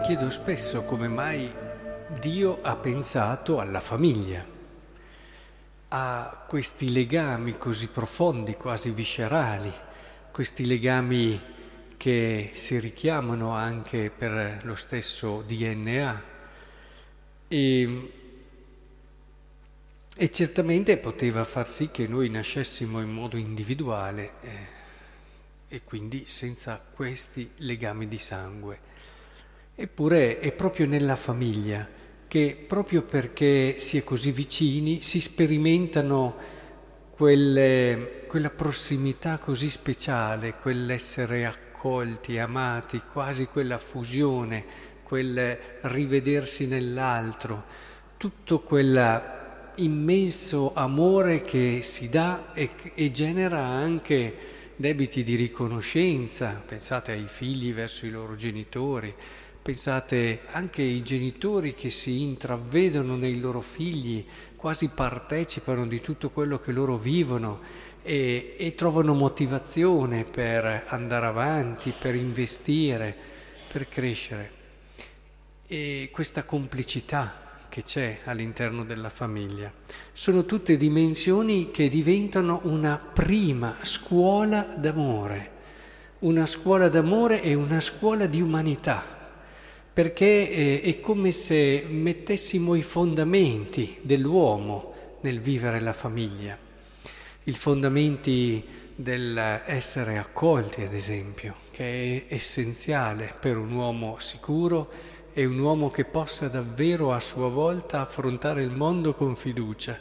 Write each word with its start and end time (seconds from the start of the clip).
chiedo 0.00 0.30
spesso 0.30 0.82
come 0.84 1.08
mai 1.08 1.52
Dio 2.20 2.60
ha 2.62 2.76
pensato 2.76 3.58
alla 3.58 3.80
famiglia, 3.80 4.44
a 5.88 6.44
questi 6.46 6.92
legami 6.92 7.56
così 7.56 7.86
profondi, 7.86 8.54
quasi 8.54 8.90
viscerali, 8.90 9.72
questi 10.30 10.66
legami 10.66 11.40
che 11.96 12.50
si 12.52 12.78
richiamano 12.78 13.52
anche 13.52 14.10
per 14.10 14.60
lo 14.64 14.74
stesso 14.74 15.42
DNA. 15.46 16.22
E, 17.48 18.12
e 20.14 20.30
certamente 20.30 20.96
poteva 20.98 21.44
far 21.44 21.68
sì 21.68 21.90
che 21.90 22.06
noi 22.06 22.28
nascessimo 22.28 23.00
in 23.00 23.10
modo 23.10 23.36
individuale 23.36 24.32
eh, 24.42 24.50
e 25.68 25.82
quindi 25.84 26.24
senza 26.26 26.82
questi 26.92 27.52
legami 27.56 28.06
di 28.06 28.18
sangue. 28.18 28.91
Eppure 29.74 30.38
è 30.38 30.52
proprio 30.52 30.86
nella 30.86 31.16
famiglia 31.16 31.88
che, 32.28 32.62
proprio 32.66 33.00
perché 33.02 33.76
si 33.78 33.96
è 33.96 34.04
così 34.04 34.30
vicini, 34.30 35.00
si 35.00 35.18
sperimentano 35.20 36.36
quelle, 37.10 38.24
quella 38.26 38.50
prossimità 38.50 39.38
così 39.38 39.70
speciale, 39.70 40.56
quell'essere 40.60 41.46
accolti, 41.46 42.36
amati, 42.38 43.00
quasi 43.12 43.46
quella 43.46 43.78
fusione, 43.78 44.64
quel 45.02 45.58
rivedersi 45.82 46.66
nell'altro, 46.66 47.64
tutto 48.18 48.60
quell'immenso 48.60 50.74
amore 50.74 51.44
che 51.44 51.78
si 51.82 52.10
dà 52.10 52.52
e, 52.52 52.70
e 52.94 53.10
genera 53.10 53.60
anche 53.60 54.60
debiti 54.76 55.22
di 55.22 55.34
riconoscenza, 55.34 56.62
pensate 56.64 57.12
ai 57.12 57.26
figli 57.26 57.72
verso 57.72 58.04
i 58.04 58.10
loro 58.10 58.36
genitori, 58.36 59.14
Pensate 59.62 60.40
anche 60.50 60.82
ai 60.82 61.04
genitori 61.04 61.76
che 61.76 61.88
si 61.88 62.22
intravedono 62.22 63.14
nei 63.14 63.38
loro 63.38 63.60
figli, 63.60 64.26
quasi 64.56 64.88
partecipano 64.88 65.86
di 65.86 66.00
tutto 66.00 66.30
quello 66.30 66.58
che 66.58 66.72
loro 66.72 66.96
vivono 66.96 67.60
e, 68.02 68.56
e 68.58 68.74
trovano 68.74 69.14
motivazione 69.14 70.24
per 70.24 70.86
andare 70.88 71.26
avanti, 71.26 71.94
per 71.96 72.16
investire, 72.16 73.14
per 73.72 73.88
crescere. 73.88 74.50
E 75.68 76.08
questa 76.10 76.42
complicità 76.42 77.66
che 77.68 77.84
c'è 77.84 78.18
all'interno 78.24 78.84
della 78.84 79.10
famiglia. 79.10 79.72
Sono 80.12 80.44
tutte 80.44 80.76
dimensioni 80.76 81.70
che 81.70 81.88
diventano 81.88 82.62
una 82.64 82.98
prima 82.98 83.76
scuola 83.82 84.62
d'amore, 84.62 85.50
una 86.20 86.46
scuola 86.46 86.88
d'amore 86.88 87.40
e 87.42 87.54
una 87.54 87.78
scuola 87.78 88.26
di 88.26 88.40
umanità 88.40 89.20
perché 89.92 90.50
eh, 90.50 90.80
è 90.82 91.00
come 91.00 91.32
se 91.32 91.84
mettessimo 91.88 92.74
i 92.74 92.82
fondamenti 92.82 93.98
dell'uomo 94.02 94.94
nel 95.20 95.40
vivere 95.40 95.80
la 95.80 95.92
famiglia, 95.92 96.56
i 97.44 97.52
fondamenti 97.52 98.64
dell'essere 98.94 100.18
accolti, 100.18 100.82
ad 100.82 100.94
esempio, 100.94 101.56
che 101.70 102.26
è 102.28 102.34
essenziale 102.34 103.34
per 103.38 103.56
un 103.56 103.72
uomo 103.72 104.16
sicuro 104.18 104.90
e 105.32 105.44
un 105.44 105.58
uomo 105.58 105.90
che 105.90 106.04
possa 106.04 106.48
davvero 106.48 107.12
a 107.12 107.20
sua 107.20 107.48
volta 107.48 108.00
affrontare 108.00 108.62
il 108.62 108.70
mondo 108.70 109.14
con 109.14 109.34
fiducia. 109.34 109.98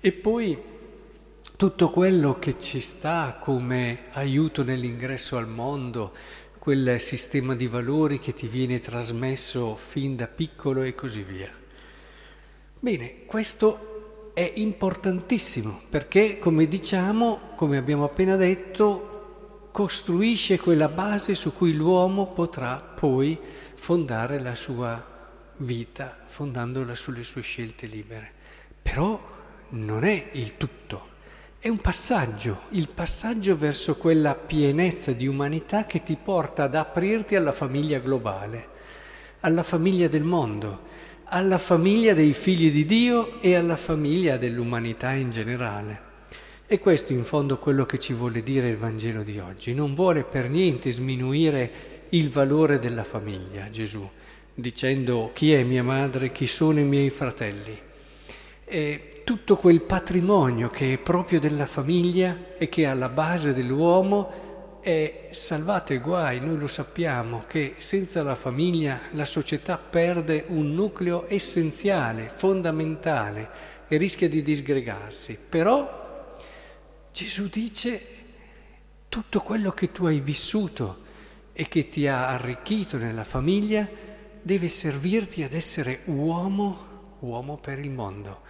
E 0.00 0.12
poi 0.12 0.74
tutto 1.56 1.90
quello 1.90 2.38
che 2.38 2.58
ci 2.58 2.80
sta 2.80 3.38
come 3.40 4.04
aiuto 4.12 4.62
nell'ingresso 4.62 5.38
al 5.38 5.48
mondo, 5.48 6.12
quel 6.66 7.00
sistema 7.00 7.54
di 7.54 7.68
valori 7.68 8.18
che 8.18 8.34
ti 8.34 8.48
viene 8.48 8.80
trasmesso 8.80 9.76
fin 9.76 10.16
da 10.16 10.26
piccolo 10.26 10.82
e 10.82 10.96
così 10.96 11.22
via. 11.22 11.48
Bene, 12.80 13.24
questo 13.24 14.32
è 14.34 14.50
importantissimo 14.56 15.82
perché, 15.88 16.40
come 16.40 16.66
diciamo, 16.66 17.52
come 17.54 17.76
abbiamo 17.76 18.02
appena 18.02 18.34
detto, 18.34 19.68
costruisce 19.70 20.58
quella 20.58 20.88
base 20.88 21.36
su 21.36 21.54
cui 21.54 21.72
l'uomo 21.72 22.32
potrà 22.32 22.78
poi 22.78 23.38
fondare 23.74 24.40
la 24.40 24.56
sua 24.56 25.06
vita, 25.58 26.18
fondandola 26.24 26.96
sulle 26.96 27.22
sue 27.22 27.42
scelte 27.42 27.86
libere. 27.86 28.32
Però 28.82 29.22
non 29.68 30.02
è 30.02 30.30
il 30.32 30.56
tutto. 30.56 31.14
È 31.58 31.68
un 31.68 31.78
passaggio, 31.78 32.60
il 32.70 32.88
passaggio 32.88 33.56
verso 33.56 33.96
quella 33.96 34.34
pienezza 34.34 35.12
di 35.12 35.26
umanità 35.26 35.84
che 35.86 36.02
ti 36.02 36.16
porta 36.22 36.64
ad 36.64 36.76
aprirti 36.76 37.34
alla 37.34 37.50
famiglia 37.50 37.98
globale, 37.98 38.68
alla 39.40 39.64
famiglia 39.64 40.06
del 40.06 40.22
mondo, 40.22 40.82
alla 41.24 41.58
famiglia 41.58 42.14
dei 42.14 42.34
figli 42.34 42.70
di 42.70 42.84
Dio 42.84 43.40
e 43.40 43.56
alla 43.56 43.74
famiglia 43.74 44.36
dell'umanità 44.36 45.12
in 45.12 45.30
generale. 45.30 46.00
E 46.66 46.78
questo 46.78 47.12
in 47.12 47.24
fondo 47.24 47.58
quello 47.58 47.84
che 47.84 47.98
ci 47.98 48.12
vuole 48.12 48.42
dire 48.44 48.68
il 48.68 48.76
Vangelo 48.76 49.22
di 49.22 49.38
oggi. 49.38 49.74
Non 49.74 49.94
vuole 49.94 50.22
per 50.22 50.48
niente 50.48 50.92
sminuire 50.92 52.04
il 52.10 52.28
valore 52.28 52.78
della 52.78 53.02
famiglia, 53.02 53.68
Gesù, 53.70 54.08
dicendo 54.54 55.30
chi 55.32 55.52
è 55.52 55.64
mia 55.64 55.82
madre, 55.82 56.30
chi 56.30 56.46
sono 56.46 56.78
i 56.78 56.84
miei 56.84 57.10
fratelli. 57.10 57.76
E 58.64 59.10
tutto 59.26 59.56
quel 59.56 59.80
patrimonio 59.80 60.70
che 60.70 60.92
è 60.92 60.98
proprio 60.98 61.40
della 61.40 61.66
famiglia 61.66 62.54
e 62.56 62.68
che 62.68 62.82
è 62.82 62.86
alla 62.86 63.08
base 63.08 63.52
dell'uomo 63.52 64.78
è 64.80 65.30
salvato 65.32 65.92
ai 65.92 65.98
guai. 65.98 66.38
Noi 66.38 66.56
lo 66.56 66.68
sappiamo 66.68 67.42
che 67.48 67.74
senza 67.78 68.22
la 68.22 68.36
famiglia 68.36 69.00
la 69.14 69.24
società 69.24 69.78
perde 69.78 70.44
un 70.46 70.72
nucleo 70.74 71.24
essenziale, 71.26 72.28
fondamentale 72.28 73.50
e 73.88 73.96
rischia 73.96 74.28
di 74.28 74.42
disgregarsi. 74.42 75.36
Però 75.48 76.36
Gesù 77.10 77.48
dice 77.48 78.00
tutto 79.08 79.40
quello 79.40 79.72
che 79.72 79.90
tu 79.90 80.06
hai 80.06 80.20
vissuto 80.20 80.98
e 81.52 81.66
che 81.66 81.88
ti 81.88 82.06
ha 82.06 82.28
arricchito 82.28 82.96
nella 82.96 83.24
famiglia 83.24 83.88
deve 84.40 84.68
servirti 84.68 85.42
ad 85.42 85.52
essere 85.52 86.02
uomo, 86.04 87.16
uomo 87.18 87.56
per 87.56 87.80
il 87.80 87.90
mondo 87.90 88.45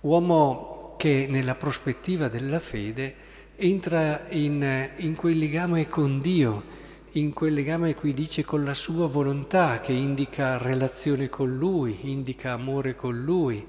uomo 0.00 0.94
che 0.96 1.26
nella 1.28 1.54
prospettiva 1.54 2.28
della 2.28 2.58
fede 2.58 3.26
entra 3.56 4.26
in, 4.30 4.90
in 4.98 5.14
quel 5.14 5.38
legame 5.38 5.88
con 5.88 6.20
Dio, 6.20 6.76
in 7.12 7.32
quel 7.32 7.54
legame 7.54 7.94
qui 7.94 8.14
dice 8.14 8.44
con 8.44 8.64
la 8.64 8.74
sua 8.74 9.08
volontà 9.08 9.80
che 9.80 9.92
indica 9.92 10.58
relazione 10.58 11.28
con 11.28 11.56
Lui, 11.56 11.98
indica 12.02 12.52
amore 12.52 12.94
con 12.94 13.22
Lui 13.22 13.66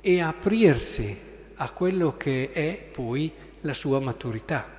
e 0.00 0.20
aprirsi 0.20 1.16
a 1.56 1.70
quello 1.70 2.16
che 2.16 2.50
è 2.52 2.88
poi 2.90 3.32
la 3.60 3.74
sua 3.74 4.00
maturità. 4.00 4.78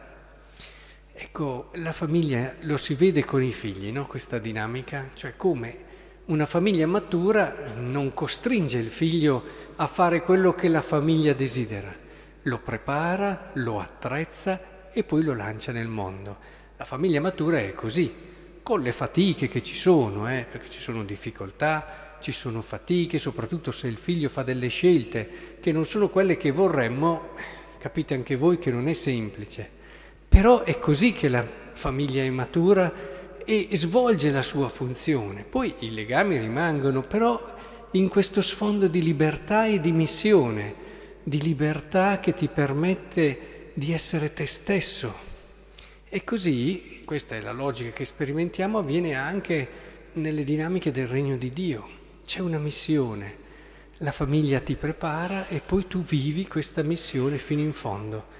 Ecco, 1.13 1.69
la 1.75 1.91
famiglia 1.91 2.55
lo 2.61 2.77
si 2.77 2.95
vede 2.95 3.23
con 3.23 3.43
i 3.43 3.51
figli, 3.51 3.91
no? 3.91 4.07
questa 4.07 4.39
dinamica, 4.39 5.09
cioè 5.13 5.35
come 5.37 5.89
una 6.25 6.45
famiglia 6.45 6.85
matura 6.85 7.73
non 7.77 8.13
costringe 8.13 8.77
il 8.77 8.89
figlio 8.89 9.43
a 9.75 9.87
fare 9.87 10.21
quello 10.21 10.53
che 10.53 10.67
la 10.67 10.81
famiglia 10.81 11.33
desidera, 11.33 11.93
lo 12.43 12.59
prepara, 12.59 13.51
lo 13.55 13.79
attrezza 13.79 14.89
e 14.93 15.03
poi 15.03 15.23
lo 15.23 15.33
lancia 15.33 15.71
nel 15.71 15.87
mondo. 15.87 16.37
La 16.77 16.85
famiglia 16.85 17.19
matura 17.19 17.57
è 17.57 17.73
così, 17.73 18.13
con 18.61 18.81
le 18.81 18.91
fatiche 18.91 19.47
che 19.47 19.63
ci 19.63 19.75
sono, 19.75 20.31
eh, 20.31 20.45
perché 20.49 20.69
ci 20.69 20.79
sono 20.79 21.03
difficoltà, 21.03 22.17
ci 22.19 22.31
sono 22.31 22.61
fatiche, 22.61 23.17
soprattutto 23.17 23.71
se 23.71 23.87
il 23.87 23.97
figlio 23.97 24.29
fa 24.29 24.43
delle 24.43 24.67
scelte 24.67 25.57
che 25.59 25.71
non 25.71 25.85
sono 25.85 26.09
quelle 26.09 26.37
che 26.37 26.51
vorremmo, 26.51 27.29
capite 27.79 28.13
anche 28.13 28.35
voi 28.35 28.59
che 28.59 28.71
non 28.71 28.87
è 28.87 28.93
semplice. 28.93 29.67
Però 30.29 30.61
è 30.61 30.77
così 30.77 31.13
che 31.13 31.27
la 31.27 31.45
famiglia 31.73 32.21
è 32.21 32.29
matura 32.29 33.10
e 33.45 33.69
svolge 33.73 34.31
la 34.31 34.41
sua 34.41 34.69
funzione. 34.69 35.43
Poi 35.43 35.73
i 35.79 35.93
legami 35.93 36.37
rimangono, 36.37 37.03
però 37.03 37.39
in 37.91 38.07
questo 38.07 38.41
sfondo 38.41 38.87
di 38.87 39.01
libertà 39.01 39.65
e 39.65 39.79
di 39.79 39.91
missione, 39.91 40.73
di 41.23 41.41
libertà 41.41 42.19
che 42.19 42.33
ti 42.33 42.47
permette 42.47 43.71
di 43.73 43.91
essere 43.91 44.33
te 44.33 44.45
stesso. 44.45 45.29
E 46.07 46.23
così, 46.23 47.03
questa 47.05 47.35
è 47.35 47.41
la 47.41 47.51
logica 47.51 47.91
che 47.91 48.05
sperimentiamo, 48.05 48.77
avviene 48.77 49.13
anche 49.15 49.67
nelle 50.13 50.43
dinamiche 50.43 50.91
del 50.91 51.07
regno 51.07 51.37
di 51.37 51.51
Dio. 51.51 51.99
C'è 52.25 52.39
una 52.39 52.59
missione, 52.59 53.35
la 53.97 54.11
famiglia 54.11 54.59
ti 54.59 54.75
prepara 54.75 55.47
e 55.47 55.59
poi 55.59 55.87
tu 55.87 56.01
vivi 56.01 56.47
questa 56.47 56.83
missione 56.83 57.37
fino 57.37 57.61
in 57.61 57.73
fondo. 57.73 58.39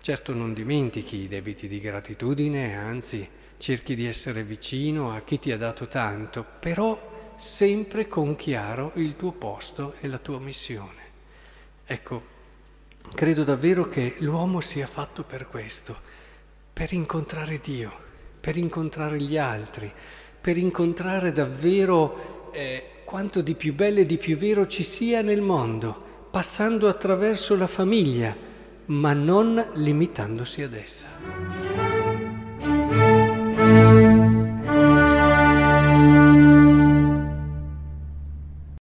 Certo 0.00 0.32
non 0.32 0.52
dimentichi 0.52 1.16
i 1.18 1.28
debiti 1.28 1.68
di 1.68 1.78
gratitudine, 1.78 2.76
anzi 2.76 3.28
cerchi 3.62 3.94
di 3.94 4.08
essere 4.08 4.42
vicino 4.42 5.14
a 5.14 5.20
chi 5.20 5.38
ti 5.38 5.52
ha 5.52 5.56
dato 5.56 5.86
tanto, 5.86 6.44
però 6.58 7.36
sempre 7.36 8.08
con 8.08 8.34
chiaro 8.34 8.90
il 8.96 9.14
tuo 9.14 9.30
posto 9.30 9.94
e 10.00 10.08
la 10.08 10.18
tua 10.18 10.40
missione. 10.40 11.00
Ecco, 11.86 12.22
credo 13.14 13.44
davvero 13.44 13.88
che 13.88 14.16
l'uomo 14.18 14.60
sia 14.60 14.88
fatto 14.88 15.22
per 15.22 15.46
questo, 15.46 15.96
per 16.72 16.92
incontrare 16.92 17.60
Dio, 17.62 17.92
per 18.40 18.56
incontrare 18.56 19.20
gli 19.20 19.38
altri, 19.38 19.92
per 20.40 20.56
incontrare 20.56 21.30
davvero 21.30 22.50
eh, 22.52 23.02
quanto 23.04 23.42
di 23.42 23.54
più 23.54 23.74
bello 23.74 24.00
e 24.00 24.06
di 24.06 24.18
più 24.18 24.36
vero 24.36 24.66
ci 24.66 24.82
sia 24.82 25.22
nel 25.22 25.40
mondo, 25.40 26.26
passando 26.32 26.88
attraverso 26.88 27.56
la 27.56 27.68
famiglia, 27.68 28.36
ma 28.86 29.12
non 29.12 29.70
limitandosi 29.74 30.62
ad 30.62 30.74
essa. 30.74 31.61